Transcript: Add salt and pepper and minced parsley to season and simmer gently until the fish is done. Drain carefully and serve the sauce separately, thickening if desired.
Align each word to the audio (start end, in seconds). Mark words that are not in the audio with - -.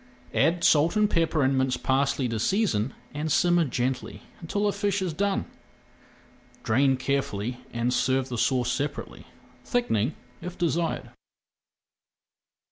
Add 0.33 0.63
salt 0.63 0.95
and 0.95 1.07
pepper 1.07 1.43
and 1.43 1.55
minced 1.55 1.83
parsley 1.83 2.27
to 2.29 2.39
season 2.39 2.95
and 3.13 3.31
simmer 3.31 3.65
gently 3.65 4.23
until 4.39 4.65
the 4.65 4.73
fish 4.73 4.99
is 4.99 5.13
done. 5.13 5.45
Drain 6.63 6.97
carefully 6.97 7.59
and 7.71 7.93
serve 7.93 8.27
the 8.29 8.35
sauce 8.39 8.71
separately, 8.71 9.27
thickening 9.63 10.15
if 10.41 10.57
desired. 10.57 11.11